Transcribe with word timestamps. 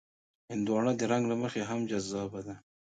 هندوانه 0.51 0.91
د 0.99 1.01
رنګ 1.11 1.23
له 1.31 1.35
مخې 1.41 1.61
هم 1.69 1.79
جذابه 1.89 2.39
ده. 2.47 2.55